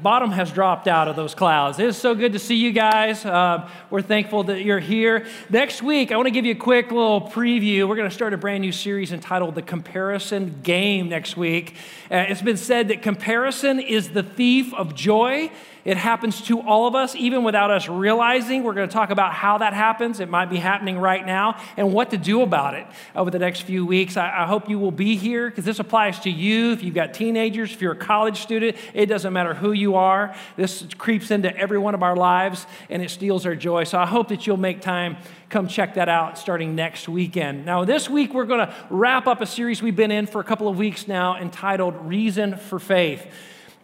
[0.00, 1.78] bottom has dropped out of those clouds.
[1.78, 3.24] It is so good to see you guys.
[3.24, 5.26] Uh, we're thankful that you're here.
[5.50, 7.88] Next week, I want to give you a quick little preview.
[7.88, 11.74] We're going to start a brand new series entitled The Comparison Game next week.
[12.10, 15.50] Uh, it's been said that comparison is the thief of joy.
[15.84, 18.62] It happens to all of us, even without us realizing.
[18.62, 20.20] We're going to talk about how that happens.
[20.20, 22.86] It might be happening right now and what to do about it
[23.16, 24.16] over the next few weeks.
[24.16, 26.72] I, I hope you will be here because this applies to you.
[26.72, 30.34] If you've got teenagers, if you're a college student, it doesn't matter who you are.
[30.56, 33.84] This creeps into every one of our lives and it steals our joy.
[33.84, 35.16] So I hope that you'll make time
[35.48, 37.66] come check that out starting next weekend.
[37.66, 40.44] Now, this week, we're going to wrap up a series we've been in for a
[40.44, 43.26] couple of weeks now entitled Reason for Faith.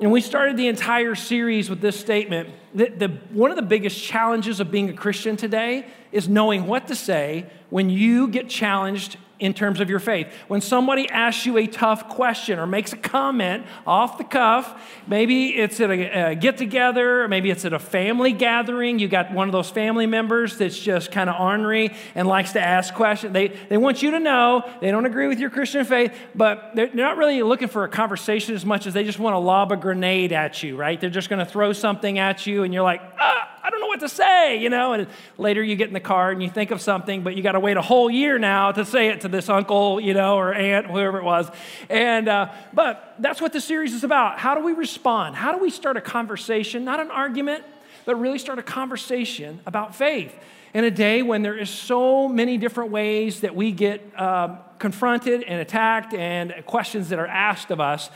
[0.01, 4.01] And we started the entire series with this statement that the, one of the biggest
[4.01, 9.17] challenges of being a Christian today is knowing what to say when you get challenged
[9.41, 10.27] in terms of your faith.
[10.49, 15.51] When somebody asks you a tough question or makes a comment off the cuff, maybe
[15.57, 18.99] it's at a, a get together, maybe it's at a family gathering.
[18.99, 22.61] You got one of those family members that's just kind of ornery and likes to
[22.61, 23.33] ask questions.
[23.33, 26.89] They, they want you to know they don't agree with your Christian faith, but they're,
[26.89, 29.73] they're not really looking for a conversation as much as they just want to lob
[29.73, 31.01] a grenade at you, right?
[31.01, 33.87] They're just going to throw something at you, and you're like, ah I don't know
[33.89, 34.95] what to say, you know.
[34.95, 37.53] And later you get in the car and you think of something, but you got
[37.53, 40.55] to wait a whole year now to say it to this uncle, you know, or
[40.55, 41.51] aunt, whoever it was.
[41.91, 44.39] And uh, but that's what the series is about.
[44.39, 45.37] How do we respond?
[45.37, 47.63] How do we start a conversation, not an argument,
[48.07, 50.35] but really start a conversation about faith?
[50.73, 55.43] In a day when there is so many different ways that we get um, confronted
[55.43, 58.09] and attacked and questions that are asked of us.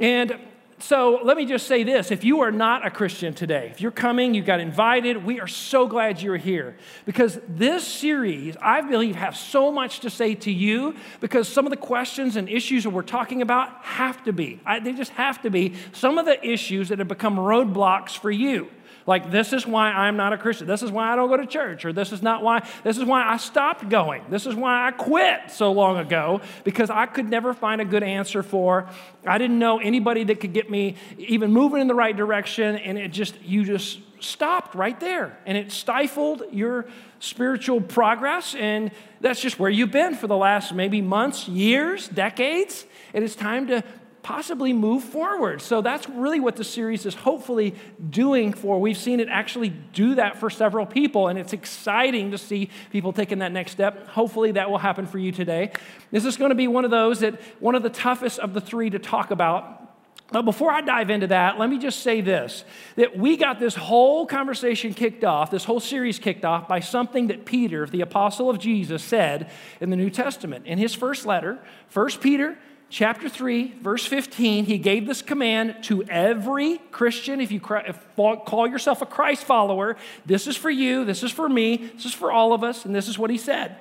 [0.00, 0.36] And
[0.80, 2.10] so let me just say this.
[2.10, 5.46] If you are not a Christian today, if you're coming, you got invited, we are
[5.46, 6.76] so glad you're here.
[7.04, 11.70] Because this series, I believe, has so much to say to you because some of
[11.70, 15.42] the questions and issues that we're talking about have to be, I, they just have
[15.42, 18.68] to be some of the issues that have become roadblocks for you.
[19.08, 20.66] Like, this is why I'm not a Christian.
[20.66, 21.86] This is why I don't go to church.
[21.86, 24.22] Or this is not why, this is why I stopped going.
[24.28, 28.02] This is why I quit so long ago because I could never find a good
[28.02, 28.86] answer for.
[29.26, 32.76] I didn't know anybody that could get me even moving in the right direction.
[32.76, 35.38] And it just, you just stopped right there.
[35.46, 36.84] And it stifled your
[37.18, 38.54] spiritual progress.
[38.54, 38.90] And
[39.22, 42.84] that's just where you've been for the last maybe months, years, decades.
[43.14, 43.82] And it's time to
[44.28, 45.62] possibly move forward.
[45.62, 47.74] So that's really what the series is hopefully
[48.10, 48.78] doing for.
[48.78, 53.14] We've seen it actually do that for several people, and it's exciting to see people
[53.14, 54.06] taking that next step.
[54.08, 55.72] Hopefully that will happen for you today.
[56.10, 58.60] This is going to be one of those that one of the toughest of the
[58.60, 59.96] three to talk about.
[60.30, 62.66] But before I dive into that, let me just say this
[62.96, 67.28] that we got this whole conversation kicked off, this whole series kicked off by something
[67.28, 69.50] that Peter, the apostle of Jesus, said
[69.80, 70.66] in the New Testament.
[70.66, 71.58] In his first letter,
[71.94, 72.58] 1 Peter
[72.90, 77.40] chapter 3, verse 15, he gave this command to every Christian.
[77.40, 81.76] If you call yourself a Christ follower, this is for you, this is for me,
[81.94, 83.76] this is for all of us, and this is what he said.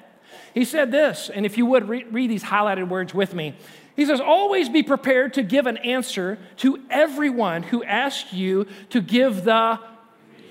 [0.54, 3.56] He said this, and if you would read these highlighted words with me.
[3.96, 9.02] He says, Always be prepared to give an answer to everyone who asks you to
[9.02, 9.80] give the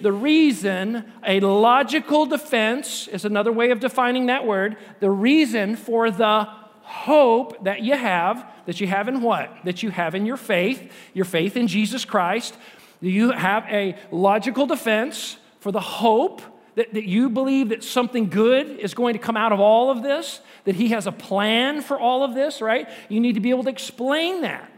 [0.00, 6.10] the reason, a logical defense is another way of defining that word, the reason for
[6.10, 6.48] the
[6.86, 9.52] hope that you have, that you have in what?
[9.64, 12.56] That you have in your faith, your faith in Jesus Christ.
[13.00, 16.42] You have a logical defense for the hope
[16.76, 20.02] that, that you believe that something good is going to come out of all of
[20.02, 22.88] this, that He has a plan for all of this, right?
[23.08, 24.70] You need to be able to explain that.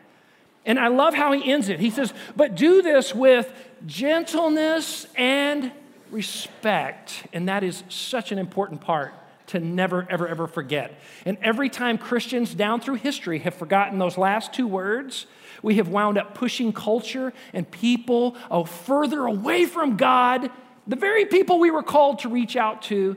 [0.64, 1.80] And I love how he ends it.
[1.80, 3.50] He says, But do this with
[3.86, 5.72] gentleness and
[6.10, 7.26] respect.
[7.32, 9.14] And that is such an important part
[9.48, 11.00] to never, ever, ever forget.
[11.24, 15.26] And every time Christians down through history have forgotten those last two words,
[15.62, 20.50] we have wound up pushing culture and people oh, further away from God,
[20.86, 23.16] the very people we were called to reach out to.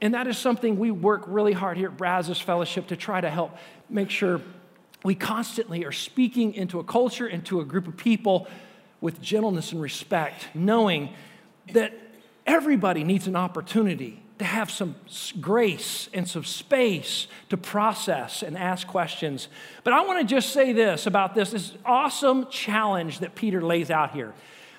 [0.00, 3.28] And that is something we work really hard here at Brazos Fellowship to try to
[3.28, 3.56] help
[3.88, 4.40] make sure
[5.04, 8.46] we constantly are speaking into a culture, into a group of people
[9.00, 11.14] with gentleness and respect, knowing
[11.72, 11.92] that
[12.46, 14.94] everybody needs an opportunity to have some
[15.38, 19.48] grace and some space to process and ask questions.
[19.84, 23.90] But I want to just say this about this this awesome challenge that Peter lays
[23.90, 24.32] out here.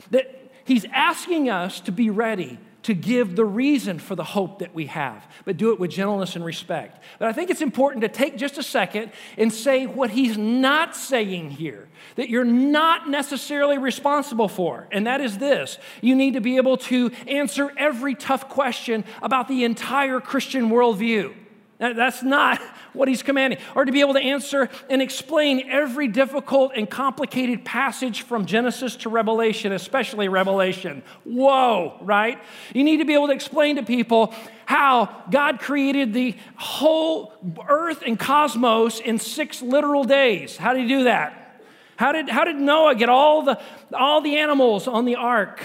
[0.09, 4.73] That he's asking us to be ready to give the reason for the hope that
[4.73, 7.03] we have, but do it with gentleness and respect.
[7.19, 10.95] But I think it's important to take just a second and say what he's not
[10.95, 14.87] saying here, that you're not necessarily responsible for.
[14.91, 19.47] And that is this you need to be able to answer every tough question about
[19.47, 21.35] the entire Christian worldview.
[21.81, 22.61] That's not
[22.93, 23.59] what he's commanding.
[23.75, 28.95] Or to be able to answer and explain every difficult and complicated passage from Genesis
[28.97, 31.01] to Revelation, especially Revelation.
[31.23, 32.39] Whoa, right?
[32.73, 34.33] You need to be able to explain to people
[34.65, 37.33] how God created the whole
[37.67, 40.55] earth and cosmos in six literal days.
[40.55, 41.63] How did he do that?
[41.97, 43.59] How did, how did Noah get all the,
[43.93, 45.61] all the animals on the ark?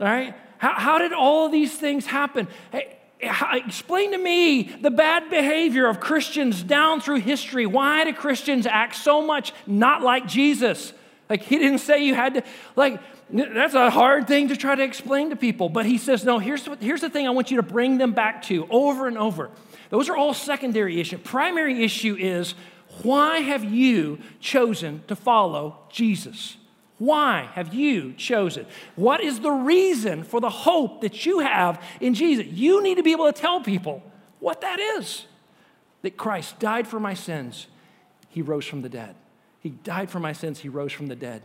[0.00, 0.34] All right?
[0.58, 2.48] How, how did all of these things happen?
[2.72, 7.66] Hey, explain to me the bad behavior of Christians down through history.
[7.66, 10.92] Why do Christians act so much not like Jesus?
[11.28, 12.42] Like, he didn't say you had to,
[12.76, 13.00] like,
[13.30, 15.68] that's a hard thing to try to explain to people.
[15.68, 18.12] But he says, no, here's, what, here's the thing I want you to bring them
[18.12, 19.50] back to over and over.
[19.90, 21.18] Those are all secondary issue.
[21.18, 22.54] Primary issue is
[23.02, 26.56] why have you chosen to follow Jesus?
[27.00, 28.66] Why have you chosen?
[28.94, 32.44] What is the reason for the hope that you have in Jesus?
[32.44, 34.02] You need to be able to tell people
[34.38, 35.24] what that is
[36.02, 37.68] that Christ died for my sins,
[38.28, 39.14] he rose from the dead.
[39.60, 41.40] He died for my sins, he rose from the dead.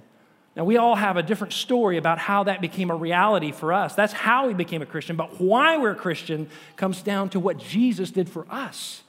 [0.58, 3.96] Now, we all have a different story about how that became a reality for us.
[3.96, 7.58] That's how we became a Christian, but why we're a Christian comes down to what
[7.58, 9.04] Jesus did for us.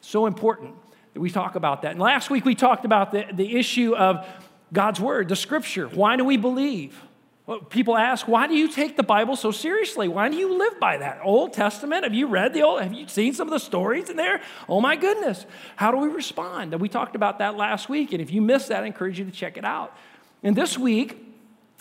[0.00, 0.74] So important
[1.14, 1.92] that we talk about that.
[1.92, 4.26] And last week we talked about the, the issue of
[4.72, 5.86] God's word, the scripture.
[5.86, 7.00] Why do we believe?
[7.46, 10.06] Well, people ask, why do you take the Bible so seriously?
[10.06, 11.20] Why do you live by that?
[11.24, 12.04] Old Testament?
[12.04, 12.80] Have you read the Old?
[12.82, 14.40] Have you seen some of the stories in there?
[14.68, 15.44] Oh my goodness.
[15.74, 16.72] How do we respond?
[16.80, 18.12] We talked about that last week.
[18.12, 19.96] And if you missed that, I encourage you to check it out.
[20.44, 21.18] And this week,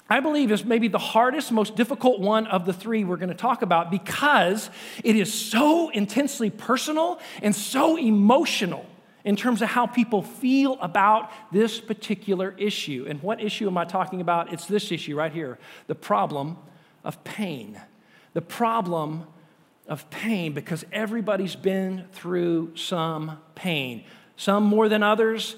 [0.09, 3.35] I believe is maybe the hardest, most difficult one of the three we're going to
[3.35, 4.69] talk about because
[5.03, 8.85] it is so intensely personal and so emotional
[9.23, 13.05] in terms of how people feel about this particular issue.
[13.07, 14.51] And what issue am I talking about?
[14.51, 16.57] It's this issue right here the problem
[17.03, 17.79] of pain.
[18.33, 19.27] The problem
[19.87, 24.05] of pain, because everybody's been through some pain,
[24.37, 25.55] some more than others.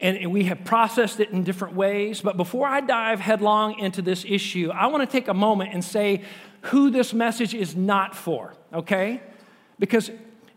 [0.00, 2.20] And we have processed it in different ways.
[2.20, 5.84] But before I dive headlong into this issue, I want to take a moment and
[5.84, 6.22] say
[6.62, 9.22] who this message is not for, okay?
[9.78, 10.10] Because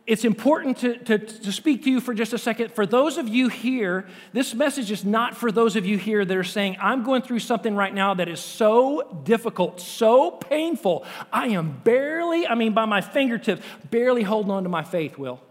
[0.08, 2.72] it's important to, to, to, speak to you for just a second.
[2.72, 6.38] For those of you here, this message is not for those of you here that
[6.38, 11.06] are saying, I'm going through something right now that is so difficult, so painful.
[11.32, 13.62] I am barely, I mean, by my fingertips,
[13.92, 15.42] barely holding on to my faith, Will.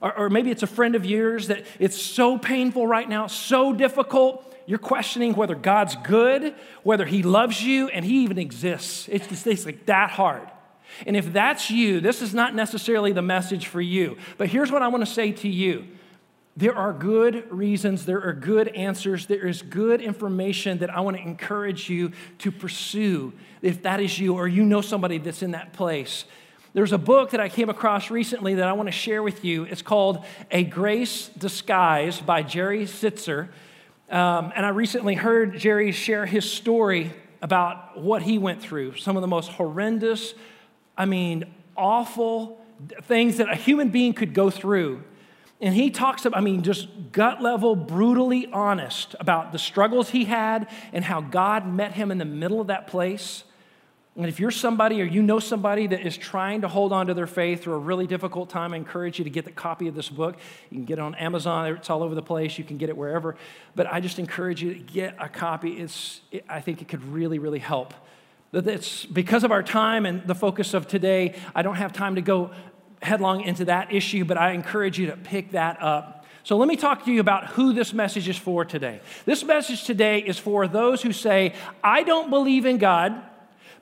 [0.00, 3.72] Or, or maybe it's a friend of yours that it's so painful right now, so
[3.72, 4.54] difficult.
[4.66, 6.54] You're questioning whether God's good,
[6.84, 9.08] whether He loves you, and He even exists.
[9.10, 10.48] It's it's like that hard.
[11.06, 14.16] And if that's you, this is not necessarily the message for you.
[14.38, 15.86] But here's what I want to say to you
[16.56, 21.16] there are good reasons, there are good answers, there is good information that I want
[21.16, 23.32] to encourage you to pursue
[23.62, 26.24] if that is you or you know somebody that's in that place.
[26.72, 29.64] There's a book that I came across recently that I want to share with you.
[29.64, 33.48] It's called A Grace Disguised by Jerry Sittser.
[34.08, 39.16] Um, and I recently heard Jerry share his story about what he went through, some
[39.16, 40.34] of the most horrendous
[41.00, 41.46] I mean,
[41.78, 42.60] awful
[43.04, 45.02] things that a human being could go through.
[45.58, 50.26] And he talks about, I mean, just gut level, brutally honest about the struggles he
[50.26, 53.44] had and how God met him in the middle of that place.
[54.14, 57.14] And if you're somebody or you know somebody that is trying to hold on to
[57.14, 59.94] their faith through a really difficult time, I encourage you to get the copy of
[59.94, 60.36] this book.
[60.68, 62.58] You can get it on Amazon, it's all over the place.
[62.58, 63.36] You can get it wherever.
[63.74, 65.80] But I just encourage you to get a copy.
[65.80, 67.94] It's, it, I think it could really, really help
[68.52, 72.22] it's because of our time and the focus of today, I don't have time to
[72.22, 72.50] go
[73.02, 76.26] headlong into that issue, but I encourage you to pick that up.
[76.42, 79.00] So let me talk to you about who this message is for today.
[79.24, 81.54] This message today is for those who say,
[81.84, 83.22] I don't believe in God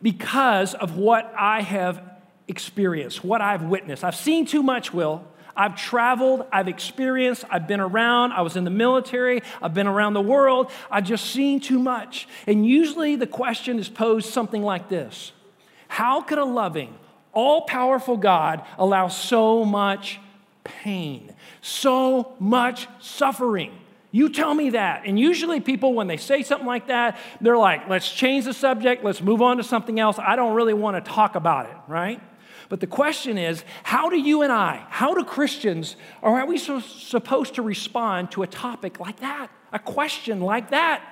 [0.02, 2.02] because of what I have
[2.46, 4.04] experienced, what I've witnessed.
[4.04, 5.24] I've seen too much, Will.
[5.58, 10.14] I've traveled, I've experienced, I've been around, I was in the military, I've been around
[10.14, 12.28] the world, I've just seen too much.
[12.46, 15.32] And usually the question is posed something like this
[15.88, 16.96] How could a loving,
[17.32, 20.20] all powerful God allow so much
[20.62, 23.72] pain, so much suffering?
[24.12, 25.02] You tell me that.
[25.04, 29.04] And usually, people, when they say something like that, they're like, let's change the subject,
[29.04, 30.18] let's move on to something else.
[30.18, 32.20] I don't really want to talk about it, right?
[32.68, 36.58] But the question is how do you and I, how do Christians, or are we
[36.58, 41.02] so, supposed to respond to a topic like that, a question like that?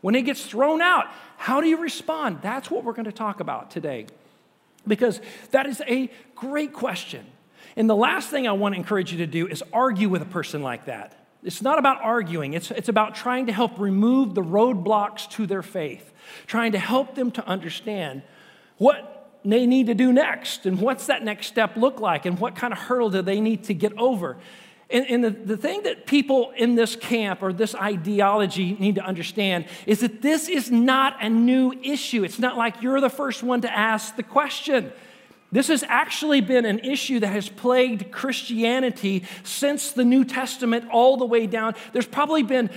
[0.00, 2.40] When it gets thrown out, how do you respond?
[2.42, 4.06] That's what we're going to talk about today.
[4.86, 7.26] Because that is a great question.
[7.76, 10.26] And the last thing I want to encourage you to do is argue with a
[10.26, 11.16] person like that.
[11.42, 15.62] It's not about arguing, it's, it's about trying to help remove the roadblocks to their
[15.62, 16.12] faith,
[16.46, 18.22] trying to help them to understand
[18.76, 22.54] what they need to do next and what's that next step look like and what
[22.54, 24.36] kind of hurdle do they need to get over.
[24.90, 29.04] And, and the, the thing that people in this camp or this ideology need to
[29.04, 32.24] understand is that this is not a new issue.
[32.24, 34.92] It's not like you're the first one to ask the question.
[35.52, 41.16] This has actually been an issue that has plagued Christianity since the New Testament all
[41.16, 41.74] the way down.
[41.92, 42.70] There's probably been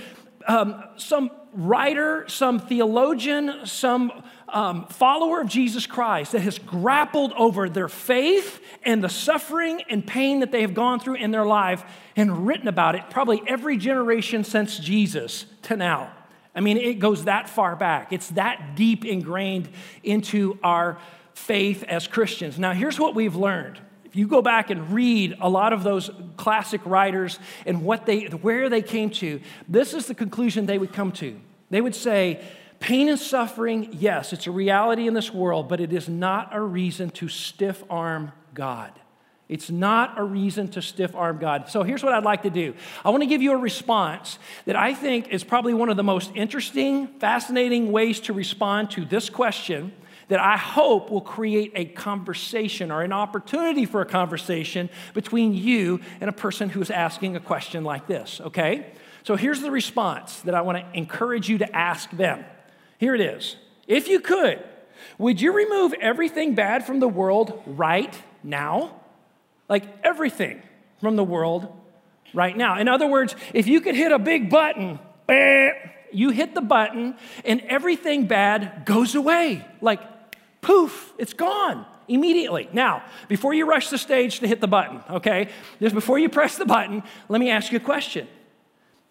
[0.46, 7.68] um, some writer, some theologian, some um, follower of Jesus Christ that has grappled over
[7.68, 11.84] their faith and the suffering and pain that they have gone through in their life
[12.16, 16.12] and written about it probably every generation since Jesus to now.
[16.54, 18.12] I mean, it goes that far back.
[18.12, 19.68] It's that deep ingrained
[20.02, 20.98] into our
[21.34, 22.58] faith as Christians.
[22.58, 23.80] Now, here's what we've learned.
[24.04, 28.26] If you go back and read a lot of those classic writers and what they,
[28.26, 31.40] where they came to, this is the conclusion they would come to.
[31.70, 32.44] They would say,
[32.84, 36.60] Pain and suffering, yes, it's a reality in this world, but it is not a
[36.60, 38.92] reason to stiff arm God.
[39.48, 41.70] It's not a reason to stiff arm God.
[41.70, 44.76] So here's what I'd like to do I want to give you a response that
[44.76, 49.30] I think is probably one of the most interesting, fascinating ways to respond to this
[49.30, 49.90] question
[50.28, 56.02] that I hope will create a conversation or an opportunity for a conversation between you
[56.20, 58.92] and a person who's asking a question like this, okay?
[59.22, 62.44] So here's the response that I want to encourage you to ask them.
[62.98, 63.56] Here it is.
[63.86, 64.62] If you could,
[65.18, 69.00] would you remove everything bad from the world right now?
[69.68, 70.62] Like everything
[71.00, 71.72] from the world
[72.32, 72.78] right now.
[72.78, 74.98] In other words, if you could hit a big button,
[75.28, 75.70] eh,
[76.12, 79.64] you hit the button and everything bad goes away.
[79.80, 80.00] Like
[80.60, 82.68] poof, it's gone immediately.
[82.72, 85.48] Now, before you rush the stage to hit the button, okay,
[85.80, 88.28] just before you press the button, let me ask you a question.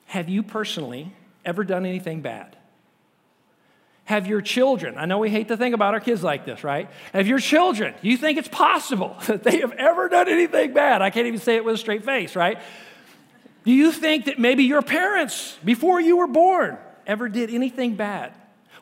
[0.08, 1.12] Have you personally
[1.46, 2.58] ever done anything bad?
[4.06, 6.90] Have your children, I know we hate to think about our kids like this, right?
[7.14, 11.02] Have your children, you think it's possible that they have ever done anything bad?
[11.02, 12.60] I can't even say it with a straight face, right?
[13.64, 18.34] Do you think that maybe your parents, before you were born, ever did anything bad?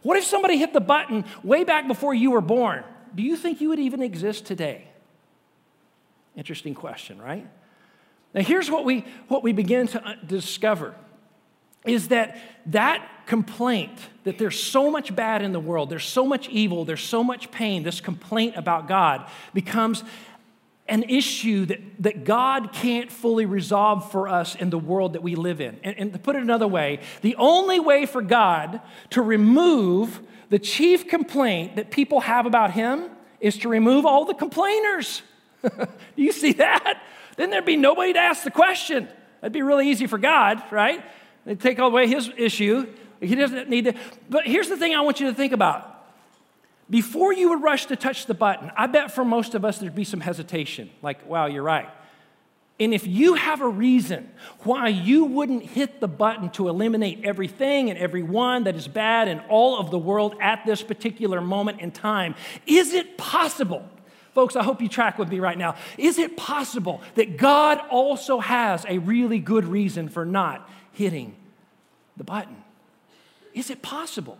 [0.01, 2.84] What if somebody hit the button way back before you were born?
[3.13, 4.88] Do you think you would even exist today?
[6.36, 7.46] Interesting question, right?
[8.34, 10.96] Now, here's what we, what we begin to uh, discover
[11.86, 16.48] is that that complaint that there's so much bad in the world, there's so much
[16.50, 20.04] evil, there's so much pain, this complaint about God becomes
[20.88, 25.36] an issue that, that God can't fully resolve for us in the world that we
[25.36, 25.80] live in.
[25.84, 30.20] And, and to put it another way, the only way for God to remove
[30.50, 33.10] the chief complaint that people have about Him
[33.40, 35.22] is to remove all the complainers.
[35.62, 37.02] Do you see that?
[37.38, 39.08] Then there'd be nobody to ask the question.
[39.40, 41.04] That'd be really easy for God, right?
[41.45, 42.88] They take away his issue.
[43.19, 43.93] He doesn't need to.
[44.29, 45.88] But here's the thing I want you to think about.
[46.89, 49.95] Before you would rush to touch the button, I bet for most of us there'd
[49.95, 50.89] be some hesitation.
[51.01, 51.89] Like, wow, you're right.
[52.81, 54.29] And if you have a reason
[54.63, 59.39] why you wouldn't hit the button to eliminate everything and everyone that is bad in
[59.41, 62.33] all of the world at this particular moment in time,
[62.65, 63.88] is it possible?
[64.33, 65.75] Folks, I hope you track with me right now.
[65.98, 71.36] Is it possible that God also has a really good reason for not hitting
[72.17, 72.63] the button.
[73.53, 74.38] Is it possible?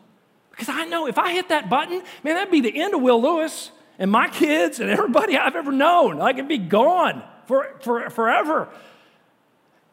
[0.52, 3.22] Because I know if I hit that button, man, that'd be the end of Will
[3.22, 6.22] Lewis and my kids and everybody I've ever known.
[6.22, 8.70] I could be gone for, for, forever.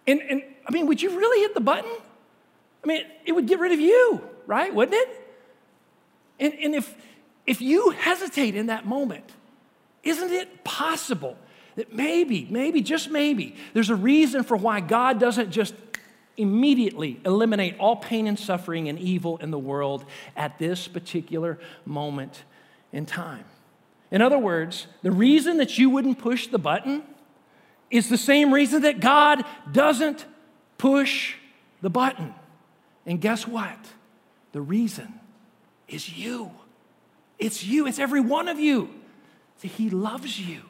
[0.06, 1.90] And, and I mean, would you really hit the button?
[2.82, 4.74] I mean, it would get rid of you, right?
[4.74, 5.26] Wouldn't it?
[6.40, 6.94] And, and if,
[7.46, 9.24] if you hesitate in that moment,
[10.02, 11.36] isn't it possible
[11.76, 15.74] that maybe, maybe, just maybe, there's a reason for why God doesn't just
[16.38, 20.04] immediately eliminate all pain and suffering and evil in the world
[20.37, 22.45] at this particular moment
[22.92, 23.45] in time.
[24.11, 27.02] In other words, the reason that you wouldn't push the button
[27.90, 30.25] is the same reason that God doesn't
[30.78, 31.35] push
[31.83, 32.35] the button.
[33.04, 33.78] And guess what?
[34.52, 35.21] The reason
[35.88, 36.50] is you.
[37.38, 38.90] It's you, it's every one of you.
[39.59, 40.62] See, He loves you.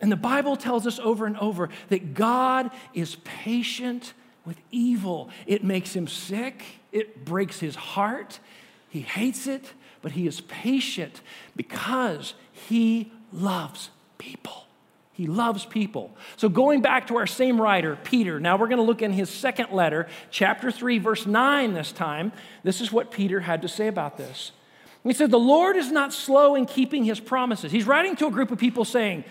[0.00, 5.30] And the Bible tells us over and over that God is patient with evil.
[5.46, 8.38] It makes him sick, it breaks his heart.
[8.88, 9.72] He hates it,
[10.02, 11.22] but he is patient
[11.56, 14.66] because he loves people.
[15.14, 16.14] He loves people.
[16.36, 19.30] So, going back to our same writer, Peter, now we're going to look in his
[19.30, 22.32] second letter, chapter 3, verse 9 this time.
[22.64, 24.52] This is what Peter had to say about this.
[25.04, 27.72] He said, The Lord is not slow in keeping his promises.
[27.72, 29.24] He's writing to a group of people saying,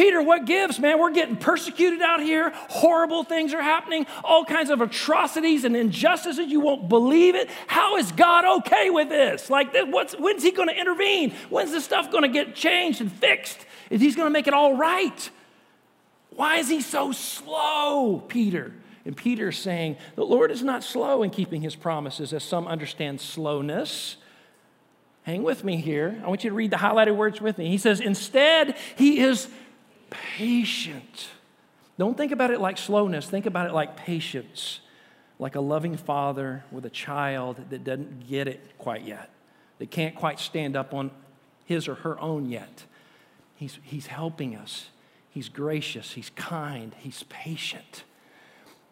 [0.00, 0.98] Peter, what gives, man?
[0.98, 2.54] We're getting persecuted out here.
[2.70, 4.06] Horrible things are happening.
[4.24, 6.50] All kinds of atrocities and injustices.
[6.50, 7.50] You won't believe it.
[7.66, 9.50] How is God okay with this?
[9.50, 11.34] Like, what's, when's He going to intervene?
[11.50, 13.58] When's this stuff going to get changed and fixed?
[13.90, 15.30] Is He going to make it all right?
[16.30, 18.72] Why is He so slow, Peter?
[19.04, 23.20] And Peter's saying, The Lord is not slow in keeping His promises, as some understand
[23.20, 24.16] slowness.
[25.24, 26.22] Hang with me here.
[26.24, 27.68] I want you to read the highlighted words with me.
[27.68, 29.50] He says, Instead, He is
[30.10, 31.28] patient.
[31.98, 34.80] Don't think about it like slowness, think about it like patience,
[35.38, 39.30] like a loving father with a child that doesn't get it quite yet,
[39.78, 41.10] that can't quite stand up on
[41.64, 42.84] his or her own yet.
[43.54, 44.88] He's, he's helping us.
[45.28, 46.12] He's gracious.
[46.12, 46.94] He's kind.
[46.98, 48.04] He's patient.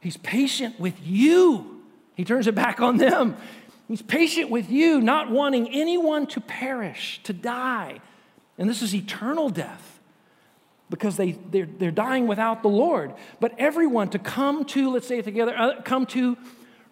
[0.00, 1.82] He's patient with you.
[2.14, 3.36] He turns it back on them.
[3.88, 8.00] He's patient with you, not wanting anyone to perish, to die.
[8.58, 9.97] And this is eternal death
[10.90, 13.14] because they, they're, they're dying without the Lord.
[13.40, 16.36] But everyone to come to, let's say it together, uh, come to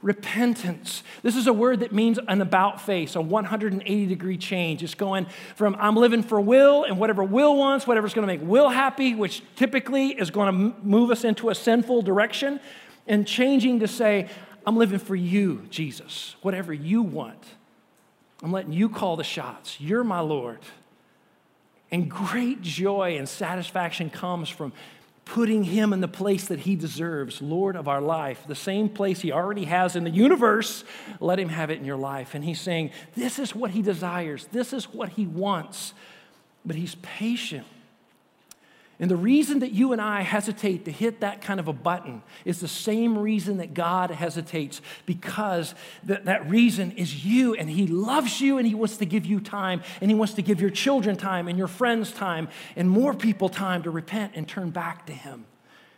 [0.03, 1.03] repentance.
[1.23, 4.83] This is a word that means an about face, a 180 degree change.
[4.83, 8.47] It's going from I'm living for will and whatever will wants, whatever's going to make
[8.47, 12.61] will happy, which typically is going to move us into a sinful direction,
[13.07, 14.29] and changing to say,
[14.67, 17.43] I'm living for you, Jesus, whatever you want.
[18.43, 19.81] I'm letting you call the shots.
[19.81, 20.59] You're my Lord.
[21.90, 24.73] And great joy and satisfaction comes from
[25.25, 29.21] putting him in the place that he deserves, Lord of our life, the same place
[29.21, 30.85] he already has in the universe.
[31.21, 32.35] Let him have it in your life.
[32.35, 35.95] And he's saying, This is what he desires, this is what he wants.
[36.64, 37.66] But he's patient
[38.99, 42.23] and the reason that you and I hesitate to hit that kind of a button
[42.47, 45.75] is the same reason that God hesitates, because
[46.05, 49.38] that, that reason is you, and He loves you, and He wants to give you
[49.41, 53.12] time, and He wants to give your children time, and your friends time, and more
[53.12, 55.45] people time to repent and turn back to Him.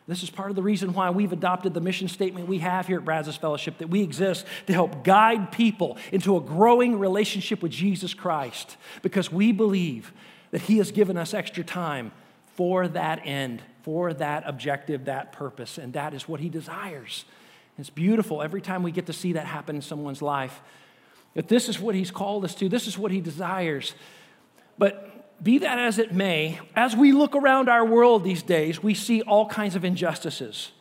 [0.09, 2.99] This is part of the reason why we've adopted the mission statement we have here
[2.99, 7.71] at Brazos Fellowship that we exist to help guide people into a growing relationship with
[7.71, 10.13] Jesus Christ, because we believe
[10.51, 12.11] that He has given us extra time
[12.59, 15.79] for that end, for that objective, that purpose.
[15.79, 17.25] And that is what he desires.
[17.79, 20.61] It's beautiful every time we get to see that happen in someone's life.
[21.35, 23.95] That this is what he's called us to, this is what he desires.
[24.77, 28.93] But be that as it may, as we look around our world these days, we
[28.93, 30.73] see all kinds of injustices.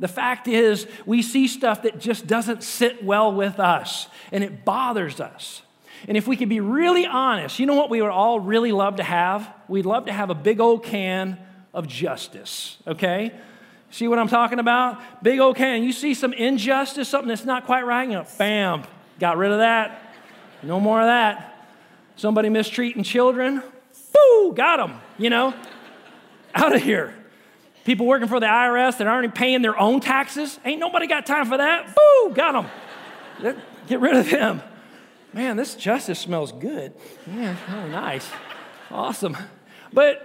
[0.00, 4.64] The fact is, we see stuff that just doesn't sit well with us, and it
[4.64, 5.60] bothers us.
[6.06, 8.96] And if we could be really honest, you know what we would all really love
[8.96, 9.52] to have?
[9.66, 11.38] We'd love to have a big old can
[11.74, 13.32] of justice, okay?
[13.90, 15.22] See what I'm talking about?
[15.22, 15.82] Big old can.
[15.82, 18.84] You see some injustice, something that's not quite right, you know, bam,
[19.18, 20.14] got rid of that.
[20.62, 21.66] No more of that.
[22.16, 23.62] Somebody mistreating children,
[24.12, 25.54] boo, got them, you know?
[26.54, 27.14] Out of here.
[27.84, 31.46] People working for the IRS that aren't paying their own taxes, ain't nobody got time
[31.46, 31.86] for that.
[31.94, 32.52] Boo, got
[33.40, 33.56] them.
[33.86, 34.62] Get rid of them.
[35.32, 36.92] Man, this justice smells good.
[37.26, 38.28] Yeah, really nice.
[38.90, 39.36] Awesome.
[39.92, 40.24] But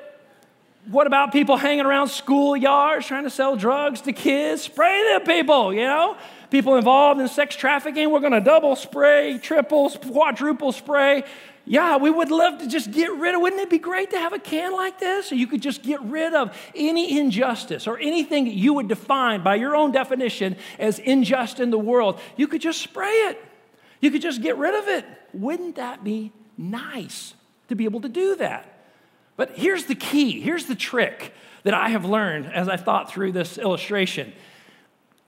[0.90, 4.64] what about people hanging around schoolyards trying to sell drugs to kids?
[4.64, 6.18] Spray them people, you know?
[6.52, 11.24] People involved in sex trafficking, we're to double spray, triple, quadruple spray.
[11.66, 13.42] Yeah, we would love to just get rid of.
[13.42, 15.28] Wouldn't it be great to have a can like this?
[15.28, 19.44] So you could just get rid of any injustice or anything that you would define
[19.44, 22.20] by your own definition as unjust in the world.
[22.36, 23.42] You could just spray it.
[24.04, 25.06] You could just get rid of it.
[25.32, 27.36] Wouldn't that be nice
[27.70, 28.86] to be able to do that?
[29.38, 33.32] But here's the key here's the trick that I have learned as I thought through
[33.32, 34.34] this illustration.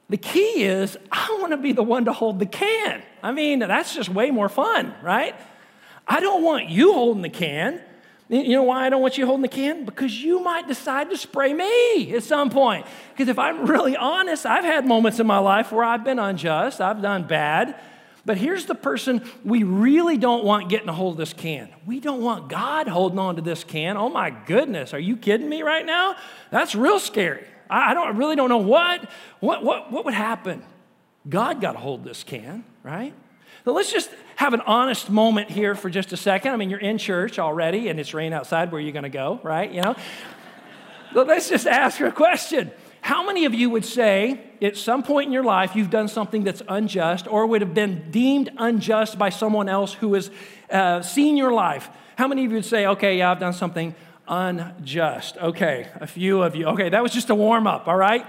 [0.10, 3.02] The key is I want to be the one to hold the can.
[3.24, 5.36] I mean, that's just way more fun, right?
[6.06, 7.80] I don't want you holding the can.
[8.28, 9.86] You know why I don't want you holding the can?
[9.86, 12.86] Because you might decide to spray me at some point.
[13.14, 16.82] Because if I'm really honest, I've had moments in my life where I've been unjust,
[16.82, 17.80] I've done bad,
[18.26, 21.70] but here's the person we really don't want getting a hold of this can.
[21.86, 23.98] We don't want God holding on to this can.
[23.98, 26.16] Oh my goodness, are you kidding me right now?
[26.50, 27.46] That's real scary.
[27.70, 29.10] I, don't, I really don't know what,
[29.40, 30.64] what, what, what would happen.
[31.28, 33.14] God got a hold of this can, right?
[33.66, 36.52] Let's just have an honest moment here for just a second.
[36.52, 38.72] I mean, you're in church already and it's rain outside.
[38.72, 39.72] Where are you going to go, right?
[39.72, 39.96] You know?
[41.16, 42.72] let's just ask a question.
[43.02, 46.44] How many of you would say at some point in your life you've done something
[46.44, 50.32] that's unjust or would have been deemed unjust by someone else who has
[50.70, 51.90] uh, seen your life?
[52.18, 53.96] How many of you would say, okay, yeah, I've done something
[54.28, 55.38] unjust.
[55.38, 56.68] Okay, a few of you.
[56.68, 58.26] Okay, that was just a warm up, all right?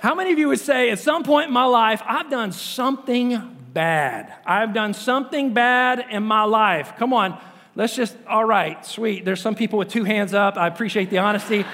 [0.00, 3.56] How many of you would say at some point in my life, I've done something
[3.72, 4.32] bad?
[4.44, 6.92] I've done something bad in my life.
[6.98, 7.40] Come on,
[7.74, 9.24] let's just, all right, sweet.
[9.24, 10.56] There's some people with two hands up.
[10.56, 11.64] I appreciate the honesty.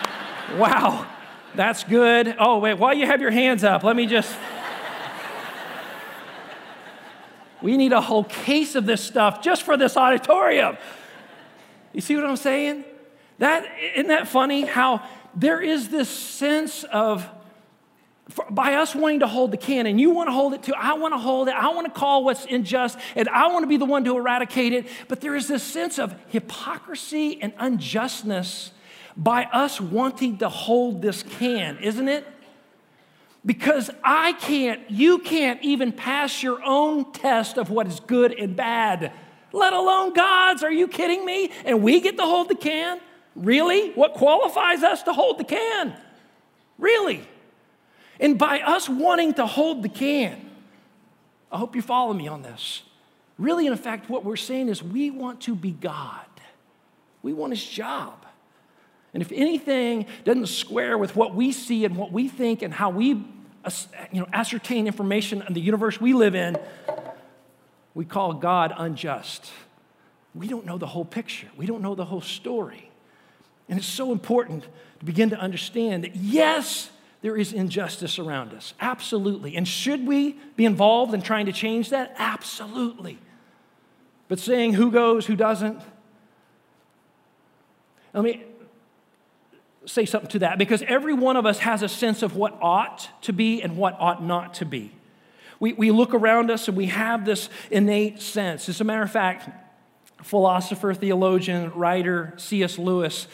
[0.57, 1.07] wow,
[1.55, 2.37] that's good.
[2.39, 4.35] Oh, wait, while you have your hands up, let me just.
[7.63, 10.79] We need a whole case of this stuff just for this auditorium.
[11.93, 12.85] You see what I'm saying?
[13.39, 15.03] That isn't that funny how
[15.35, 17.29] there is this sense of
[18.49, 20.93] by us wanting to hold the can and you want to hold it too i
[20.93, 23.77] want to hold it i want to call what's unjust and i want to be
[23.77, 28.71] the one to eradicate it but there is this sense of hypocrisy and unjustness
[29.17, 32.27] by us wanting to hold this can isn't it
[33.45, 38.55] because I can't, you can't even pass your own test of what is good and
[38.55, 39.13] bad,
[39.53, 40.63] let alone God's.
[40.63, 41.51] Are you kidding me?
[41.65, 43.01] And we get to hold the can?
[43.35, 43.93] Really?
[43.93, 45.95] What qualifies us to hold the can?
[46.79, 47.27] Really?
[48.19, 50.51] And by us wanting to hold the can,
[51.51, 52.83] I hope you follow me on this.
[53.39, 56.27] Really, in effect, what we're saying is we want to be God.
[57.23, 58.27] We want his job.
[59.13, 62.91] And if anything doesn't square with what we see and what we think and how
[62.91, 66.57] we you know, ascertain information in the universe we live in,
[67.95, 69.51] we call God unjust.
[70.35, 72.91] We don't know the whole picture, we don't know the whole story.
[73.69, 74.65] And it's so important
[74.99, 76.91] to begin to understand that, yes,
[77.23, 78.75] there is injustice around us.
[78.81, 79.57] Absolutely.
[79.57, 82.15] And should we be involved in trying to change that?
[82.19, 83.19] Absolutely.
[84.29, 85.81] But saying who goes, who doesn't,
[88.13, 88.43] let me
[89.87, 93.09] say something to that because every one of us has a sense of what ought
[93.23, 94.93] to be and what ought not to be.
[95.59, 98.69] We, we look around us and we have this innate sense.
[98.69, 99.49] As a matter of fact,
[100.23, 102.79] philosopher, theologian, writer C.S.
[102.79, 103.27] Lewis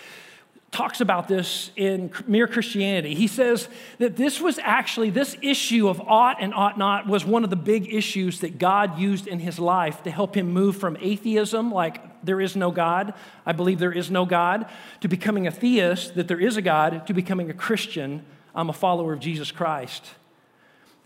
[0.76, 3.14] talks about this in Mere Christianity.
[3.14, 7.44] He says that this was actually, this issue of ought and ought not was one
[7.44, 10.98] of the big issues that God used in his life to help him move from
[11.00, 13.14] atheism, like there is no God,
[13.46, 14.68] I believe there is no God,
[15.00, 18.22] to becoming a theist, that there is a God, to becoming a Christian,
[18.54, 20.04] I'm a follower of Jesus Christ.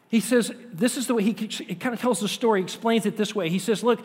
[0.08, 3.16] He says, this is the way he, he kind of tells the story, explains it
[3.16, 3.48] this way.
[3.48, 4.04] He says, Look,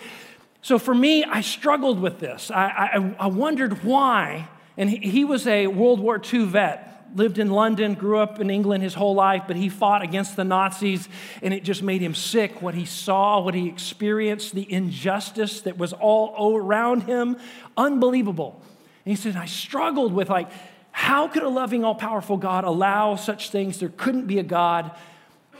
[0.61, 2.51] so for me, I struggled with this.
[2.51, 7.49] I, I, I wondered why and he, was a World War II vet lived in
[7.49, 11.07] London, grew up in England his whole life, but he fought against the Nazis,
[11.41, 15.77] and it just made him sick what he saw, what he experienced, the injustice that
[15.77, 17.37] was all around him.
[17.77, 18.61] Unbelievable.
[19.05, 20.49] And he said, I struggled with, like,
[20.91, 23.79] how could a loving, all powerful God allow such things?
[23.79, 24.91] There couldn't be a God.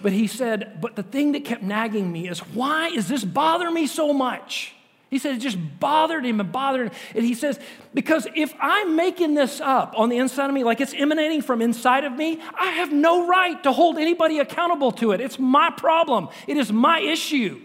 [0.01, 3.71] But he said, but the thing that kept nagging me is, why is this bother
[3.71, 4.74] me so much?
[5.15, 6.93] He said it just bothered him and bothered him.
[7.15, 7.57] And he says,
[7.93, 11.61] because if I'm making this up on the inside of me, like it's emanating from
[11.61, 15.21] inside of me, I have no right to hold anybody accountable to it.
[15.21, 17.61] It's my problem, it is my issue.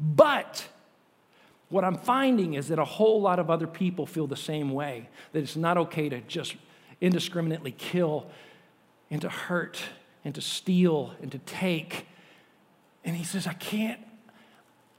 [0.00, 0.66] But
[1.68, 5.08] what I'm finding is that a whole lot of other people feel the same way
[5.30, 6.56] that it's not okay to just
[7.00, 8.26] indiscriminately kill
[9.08, 9.80] and to hurt
[10.24, 12.08] and to steal and to take.
[13.04, 14.00] And he says, I can't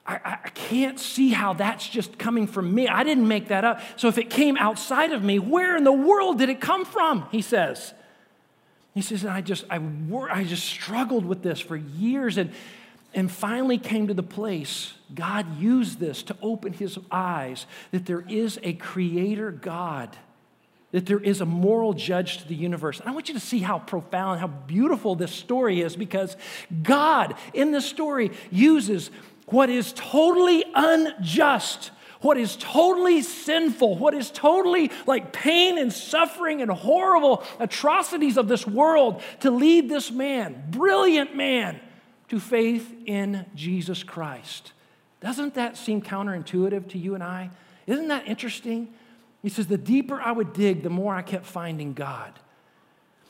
[0.09, 2.87] I, I, can't see how that's just coming from me.
[2.87, 3.79] I didn't make that up.
[3.95, 7.27] So if it came outside of me, where in the world did it come from?
[7.31, 7.93] He says.
[8.95, 9.79] He says, and I just, I,
[10.31, 12.51] I just struggled with this for years and,
[13.13, 18.25] and finally came to the place God used this to open his eyes that there
[18.27, 20.15] is a creator God,
[20.91, 22.99] that there is a moral judge to the universe.
[22.99, 26.35] And I want you to see how profound, how beautiful this story is because
[26.83, 29.11] God in this story uses
[29.51, 36.61] what is totally unjust, what is totally sinful, what is totally like pain and suffering
[36.61, 41.79] and horrible atrocities of this world to lead this man, brilliant man,
[42.27, 44.73] to faith in Jesus Christ.
[45.21, 47.49] Doesn't that seem counterintuitive to you and I?
[47.87, 48.93] Isn't that interesting?
[49.41, 52.33] He says, the deeper I would dig, the more I kept finding God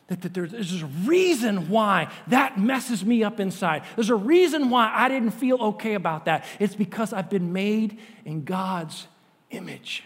[0.10, 3.84] that, that there's a reason why that messes me up inside.
[3.95, 6.45] There's a reason why I didn't feel okay about that.
[6.60, 9.08] It's because I've been made in God's
[9.52, 10.04] image.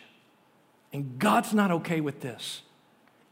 [0.92, 2.62] And God's not okay with this.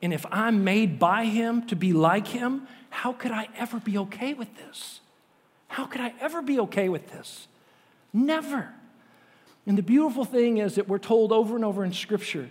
[0.02, 3.98] And if I'm made by Him to be like Him, how could I ever be
[4.00, 5.02] okay with this?
[5.68, 7.48] How could I ever be okay with this?
[8.14, 8.74] Never.
[9.68, 12.50] And the beautiful thing is that we're told over and over in Scripture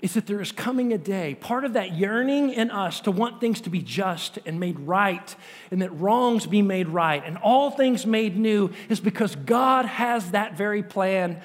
[0.00, 3.40] is that there is coming a day, part of that yearning in us to want
[3.40, 5.34] things to be just and made right,
[5.72, 10.30] and that wrongs be made right, and all things made new, is because God has
[10.30, 11.40] that very plan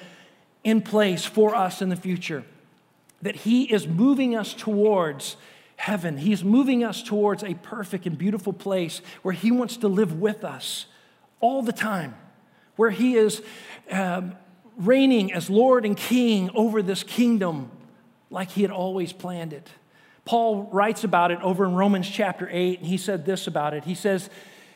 [0.62, 2.44] in place for us in the future.
[3.22, 5.36] that He is moving us towards
[5.76, 6.18] heaven.
[6.18, 10.44] He's moving us towards a perfect and beautiful place where He wants to live with
[10.44, 10.86] us
[11.40, 12.14] all the time,
[12.76, 13.42] where He is
[13.90, 14.36] um,
[14.76, 17.70] reigning as Lord and King over this kingdom
[18.30, 19.68] like He had always planned it.
[20.24, 23.84] Paul writes about it over in Romans chapter 8, and he said this about it.
[23.84, 24.30] He says,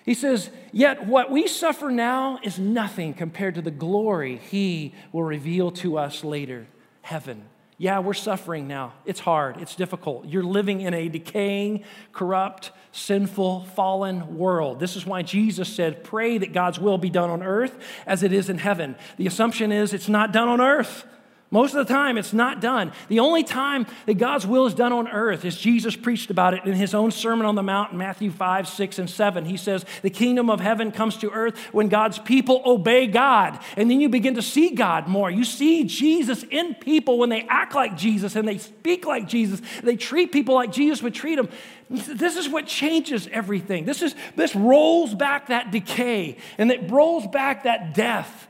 [0.04, 5.22] he says, Yet what we suffer now is nothing compared to the glory he will
[5.22, 6.66] reveal to us later
[7.02, 7.44] heaven.
[7.80, 8.94] Yeah, we're suffering now.
[9.04, 10.26] It's hard, it's difficult.
[10.26, 14.80] You're living in a decaying, corrupt, sinful, fallen world.
[14.80, 18.32] This is why Jesus said, Pray that God's will be done on earth as it
[18.32, 18.96] is in heaven.
[19.16, 21.06] The assumption is it's not done on earth.
[21.50, 22.92] Most of the time, it's not done.
[23.08, 26.66] The only time that God's will is done on earth is Jesus preached about it
[26.66, 29.46] in his own Sermon on the Mount in Matthew 5, 6, and 7.
[29.46, 33.58] He says, The kingdom of heaven comes to earth when God's people obey God.
[33.78, 35.30] And then you begin to see God more.
[35.30, 39.62] You see Jesus in people when they act like Jesus and they speak like Jesus.
[39.82, 41.48] They treat people like Jesus would treat them.
[41.88, 43.86] This is what changes everything.
[43.86, 48.48] This, is, this rolls back that decay and it rolls back that death.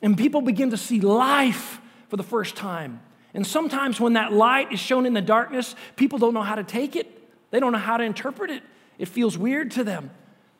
[0.00, 3.00] And people begin to see life for the first time.
[3.34, 6.64] And sometimes when that light is shown in the darkness, people don't know how to
[6.64, 7.06] take it,
[7.50, 8.62] they don't know how to interpret it.
[8.98, 10.10] It feels weird to them.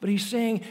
[0.00, 0.62] But he's saying,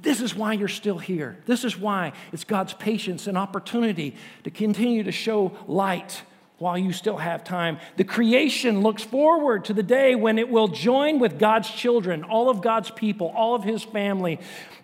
[0.00, 1.38] this is why you're still here.
[1.46, 6.22] This is why it's God's patience and opportunity to continue to show light
[6.58, 7.78] while you still have time.
[7.96, 12.50] The creation looks forward to the day when it will join with God's children, all
[12.50, 14.38] of God's people, all of His family,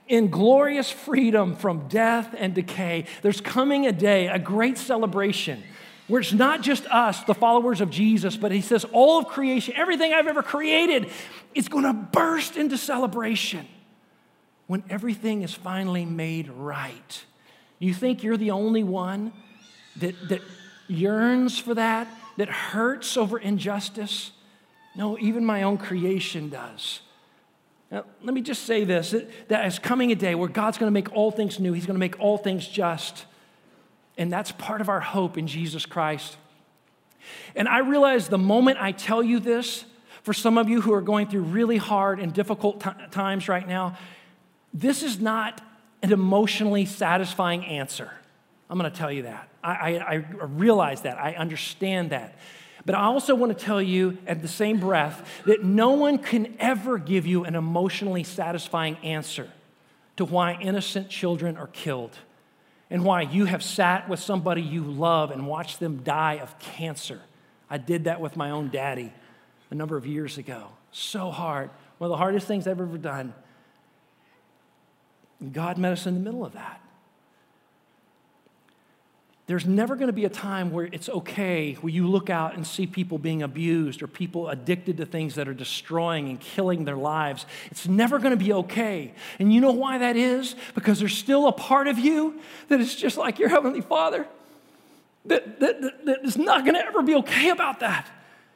[0.09, 3.07] in glorious freedom from death and decay.
[3.23, 5.63] There's coming a day, a great celebration,
[6.07, 9.75] where it's not just us, the followers of Jesus, but he says all of creation,
[9.77, 11.11] everything I've ever created,
[11.55, 13.67] is going to burst into celebration
[14.67, 17.25] when everything is finally made right.
[17.79, 19.33] You think you're the only one
[19.97, 20.41] that, that
[20.89, 24.31] yearns for that, that hurts over injustice?
[24.95, 27.01] No, even my own creation does.
[27.91, 29.15] Now, let me just say this
[29.49, 31.95] that is coming a day where God's going to make all things new, He's going
[31.95, 33.27] to make all things just.
[34.19, 36.37] And that's part of our hope in Jesus Christ.
[37.55, 39.85] And I realize the moment I tell you this,
[40.23, 43.67] for some of you who are going through really hard and difficult t- times right
[43.67, 43.97] now,
[44.73, 45.61] this is not
[46.03, 48.11] an emotionally satisfying answer.
[48.69, 49.49] I'm going to tell you that.
[49.63, 51.19] I, I, I realize that.
[51.19, 52.37] I understand that.
[52.87, 56.55] But I also want to tell you at the same breath that no one can
[56.61, 59.51] ever give you an emotionally satisfying answer
[60.17, 62.17] to why innocent children are killed
[62.89, 67.21] and why you have sat with somebody you love and watched them die of cancer.
[67.69, 69.13] I did that with my own daddy
[69.71, 70.69] a number of years ago.
[70.93, 71.71] So hard.
[71.99, 73.35] One of the hardest things I've ever done.
[75.53, 76.81] God met us in the middle of that.
[79.47, 82.67] There's never going to be a time where it's okay where you look out and
[82.67, 86.97] see people being abused or people addicted to things that are destroying and killing their
[86.97, 87.47] lives.
[87.71, 89.15] It's never going to be okay.
[89.39, 90.57] And you know why that is?
[90.75, 94.27] Because there's still a part of you that is just like your Heavenly Father
[95.27, 98.09] that, that, that, that is not going to ever be okay about that.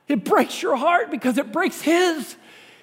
[0.09, 2.35] It breaks your heart because it breaks His.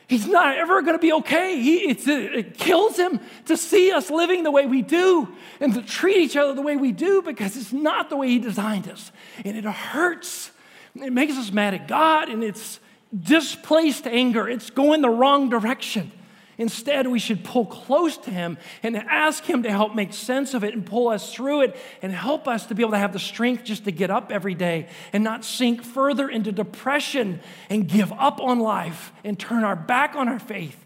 [0.07, 1.61] He's not ever going to be okay.
[1.61, 5.27] He, it kills him to see us living the way we do
[5.59, 8.39] and to treat each other the way we do because it's not the way he
[8.39, 9.11] designed us.
[9.43, 10.51] And it hurts.
[10.95, 12.79] It makes us mad at God and it's
[13.17, 14.47] displaced anger.
[14.47, 16.13] It's going the wrong direction.
[16.59, 20.63] Instead, we should pull close to Him and ask Him to help make sense of
[20.63, 23.19] it and pull us through it and help us to be able to have the
[23.19, 27.39] strength just to get up every day and not sink further into depression
[27.69, 30.83] and give up on life and turn our back on our faith.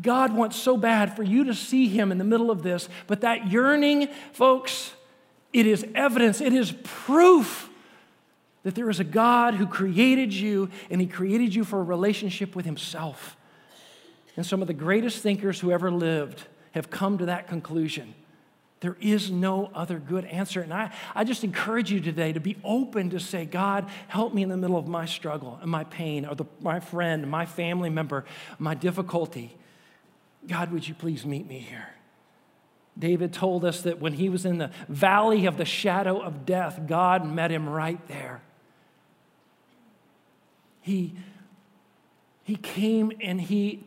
[0.00, 3.20] God wants so bad for you to see Him in the middle of this, but
[3.20, 4.92] that yearning, folks,
[5.52, 7.68] it is evidence, it is proof
[8.64, 12.56] that there is a God who created you and He created you for a relationship
[12.56, 13.36] with Himself.
[14.36, 18.14] And some of the greatest thinkers who ever lived have come to that conclusion.
[18.80, 20.60] There is no other good answer.
[20.60, 24.42] And I, I just encourage you today to be open to say, God, help me
[24.42, 27.90] in the middle of my struggle and my pain, or the, my friend, my family
[27.90, 28.24] member,
[28.58, 29.56] my difficulty.
[30.48, 31.90] God, would you please meet me here?
[32.98, 36.80] David told us that when he was in the valley of the shadow of death,
[36.86, 38.42] God met him right there.
[40.80, 41.14] He,
[42.42, 43.84] he came and he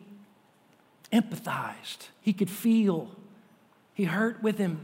[1.15, 3.11] empathized, he could feel,
[3.93, 4.79] he hurt with him.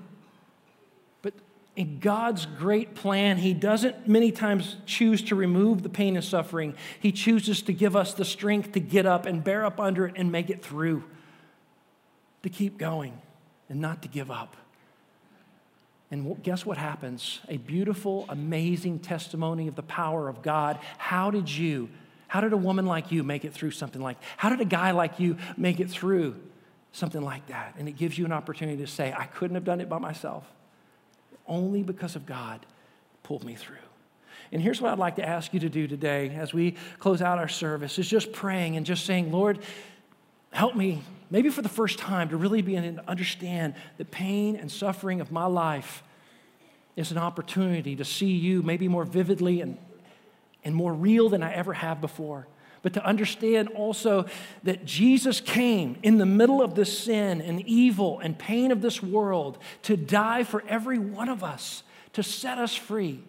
[1.21, 1.33] But
[1.75, 6.75] in God's great plan, He doesn't many times choose to remove the pain and suffering.
[6.99, 10.13] He chooses to give us the strength to get up and bear up under it
[10.15, 11.03] and make it through,
[12.43, 13.19] to keep going
[13.69, 14.57] and not to give up.
[16.11, 17.39] And guess what happens?
[17.47, 20.77] A beautiful, amazing testimony of the power of God.
[20.97, 21.87] How did you,
[22.31, 24.91] how did a woman like you make it through something like How did a guy
[24.91, 26.37] like you make it through
[26.93, 27.75] something like that?
[27.77, 30.45] And it gives you an opportunity to say, I couldn't have done it by myself.
[31.45, 32.65] Only because of God
[33.23, 33.83] pulled me through.
[34.53, 37.37] And here's what I'd like to ask you to do today as we close out
[37.37, 39.59] our service is just praying and just saying, Lord,
[40.53, 44.71] help me, maybe for the first time, to really be to understand the pain and
[44.71, 46.01] suffering of my life
[46.95, 49.77] is an opportunity to see you maybe more vividly and,
[50.63, 52.47] and more real than I ever have before.
[52.81, 54.25] But to understand also
[54.63, 59.03] that Jesus came in the middle of this sin and evil and pain of this
[59.03, 63.23] world to die for every one of us, to set us free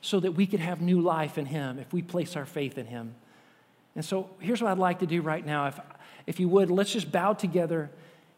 [0.00, 2.86] so that we could have new life in Him if we place our faith in
[2.86, 3.14] Him.
[3.94, 5.66] And so here's what I'd like to do right now.
[5.66, 5.80] If,
[6.26, 7.90] if you would, let's just bow together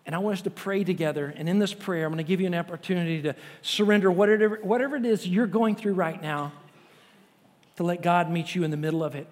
[0.07, 1.33] and I want us to pray together.
[1.35, 4.97] And in this prayer, I'm going to give you an opportunity to surrender whatever, whatever
[4.97, 6.53] it is you're going through right now,
[7.77, 9.27] to let God meet you in the middle of it.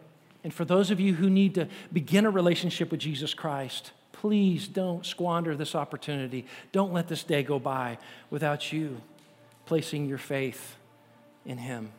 [0.44, 4.68] And for those of you who need to begin a relationship with Jesus Christ, please
[4.68, 6.46] don't squander this opportunity.
[6.72, 7.98] Don't let this day go by
[8.30, 9.00] without you
[9.66, 10.76] placing your faith
[11.46, 11.92] in Him.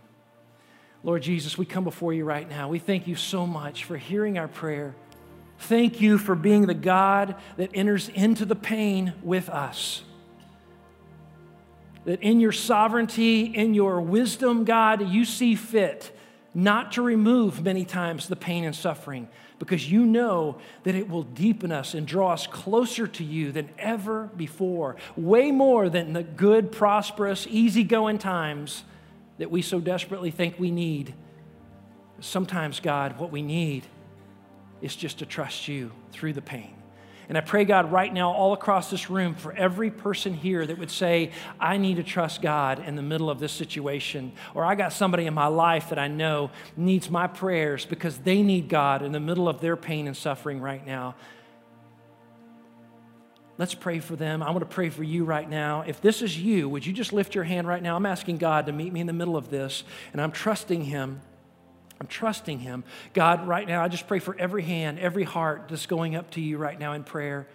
[1.03, 2.69] Lord Jesus, we come before you right now.
[2.69, 4.95] We thank you so much for hearing our prayer.
[5.59, 10.03] Thank you for being the God that enters into the pain with us.
[12.05, 16.11] That in your sovereignty, in your wisdom, God, you see fit
[16.53, 19.27] not to remove many times the pain and suffering
[19.59, 23.69] because you know that it will deepen us and draw us closer to you than
[23.79, 28.83] ever before, way more than the good, prosperous, easygoing times
[29.37, 31.13] that we so desperately think we need.
[32.19, 33.85] Sometimes, God, what we need
[34.81, 36.75] is just to trust you through the pain.
[37.29, 40.77] And I pray, God, right now, all across this room, for every person here that
[40.77, 44.75] would say, I need to trust God in the middle of this situation, or I
[44.75, 49.01] got somebody in my life that I know needs my prayers because they need God
[49.01, 51.15] in the middle of their pain and suffering right now.
[53.57, 54.41] Let's pray for them.
[54.41, 55.83] I want to pray for you right now.
[55.85, 57.95] If this is you, would you just lift your hand right now?
[57.95, 61.21] I'm asking God to meet me in the middle of this, and I'm trusting Him.
[62.03, 62.83] I'm trusting Him.
[63.13, 66.41] God, right now, I just pray for every hand, every heart that's going up to
[66.41, 67.47] you right now in prayer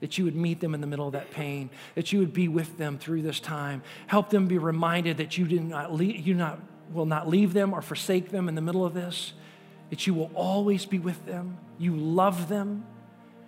[0.00, 2.46] that you would meet them in the middle of that pain, that you would be
[2.46, 3.82] with them through this time.
[4.06, 6.60] Help them be reminded that you did not leave, you not,
[6.92, 9.32] will not leave them or forsake them in the middle of this,
[9.88, 11.56] that you will always be with them.
[11.78, 12.84] You love them.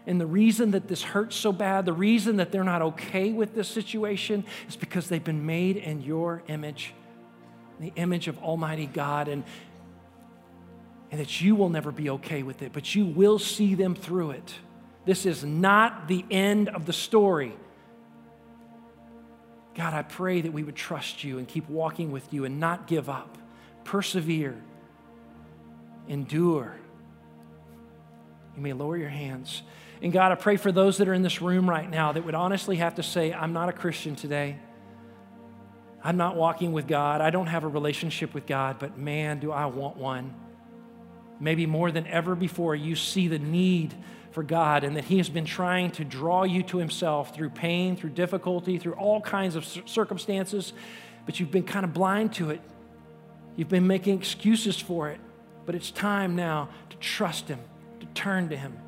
[0.06, 3.54] And the reason that this hurts so bad, the reason that they're not okay with
[3.54, 6.94] this situation is because they've been made in your image,
[7.80, 9.44] the image of Almighty God, and,
[11.12, 14.30] and that you will never be okay with it, but you will see them through
[14.30, 14.54] it.
[15.04, 17.54] This is not the end of the story.
[19.74, 22.86] God, I pray that we would trust you and keep walking with you and not
[22.86, 23.36] give up,
[23.84, 24.56] persevere,
[26.08, 26.76] endure.
[28.56, 29.62] You may lower your hands.
[30.00, 32.34] And God, I pray for those that are in this room right now that would
[32.34, 34.56] honestly have to say, I'm not a Christian today.
[36.02, 37.20] I'm not walking with God.
[37.20, 40.34] I don't have a relationship with God, but man, do I want one.
[41.42, 43.92] Maybe more than ever before, you see the need
[44.30, 47.96] for God and that He has been trying to draw you to Himself through pain,
[47.96, 50.72] through difficulty, through all kinds of circumstances,
[51.26, 52.60] but you've been kind of blind to it.
[53.56, 55.18] You've been making excuses for it,
[55.66, 57.58] but it's time now to trust Him,
[57.98, 58.78] to turn to Him.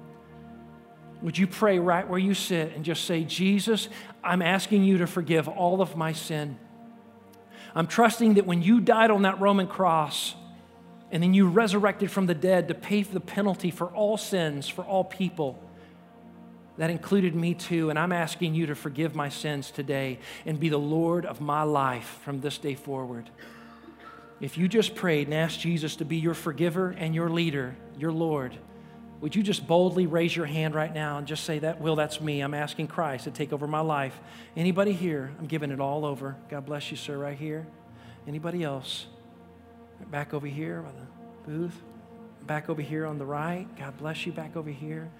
[1.22, 3.88] Would you pray right where you sit and just say, Jesus,
[4.22, 6.56] I'm asking you to forgive all of my sin.
[7.74, 10.36] I'm trusting that when you died on that Roman cross
[11.14, 14.82] and then you resurrected from the dead to pay the penalty for all sins, for
[14.82, 15.56] all people,
[16.76, 17.88] that included me too.
[17.88, 21.62] And I'm asking you to forgive my sins today and be the Lord of my
[21.62, 23.30] life from this day forward.
[24.40, 28.10] If you just prayed and asked Jesus to be your forgiver and your leader, your
[28.10, 28.58] Lord,
[29.20, 32.20] would you just boldly raise your hand right now and just say that, Will, that's
[32.20, 32.40] me.
[32.40, 34.18] I'm asking Christ to take over my life.
[34.56, 35.30] Anybody here?
[35.38, 36.34] I'm giving it all over.
[36.50, 37.68] God bless you, sir, right here.
[38.26, 39.06] Anybody else?
[40.10, 41.82] Back over here by the booth.
[42.46, 43.66] Back over here on the right.
[43.76, 45.10] God bless you back over here.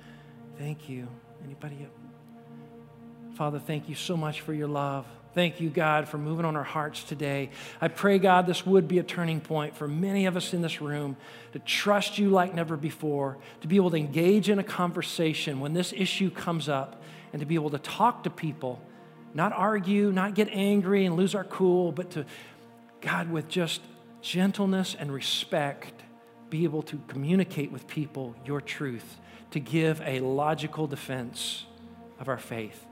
[0.59, 1.09] Thank you.
[1.45, 3.37] Anybody else?
[3.37, 5.07] Father, thank you so much for your love.
[5.35, 7.51] Thank you, God, for moving on our hearts today.
[7.81, 10.81] I pray, God, this would be a turning point for many of us in this
[10.81, 11.17] room
[11.53, 15.73] to trust you like never before, to be able to engage in a conversation when
[15.73, 17.03] this issue comes up,
[17.33, 18.81] and to be able to talk to people,
[19.35, 22.25] not argue, not get angry and lose our cool, but to,
[23.01, 23.81] God, with just
[24.25, 26.03] gentleness and respect,
[26.49, 29.19] be able to communicate with people your truth,
[29.51, 31.67] to give a logical defense
[32.19, 32.87] of our faith.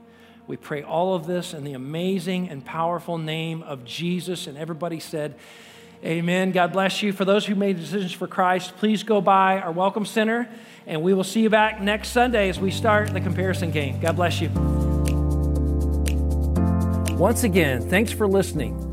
[0.45, 4.45] We pray all of this in the amazing and powerful name of Jesus.
[4.45, 5.35] And everybody said,
[6.03, 6.51] Amen.
[6.51, 7.13] God bless you.
[7.13, 10.49] For those who made decisions for Christ, please go by our Welcome Center,
[10.85, 14.01] and we will see you back next Sunday as we start the comparison game.
[14.01, 14.49] God bless you.
[17.15, 18.92] Once again, thanks for listening.